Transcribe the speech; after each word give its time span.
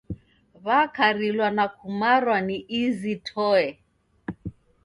Wakarilwa 0.65 1.47
na 1.57 1.65
kumarwa 1.75 2.37
ni 2.47 2.57
izi 2.83 3.15
toe. 3.27 3.65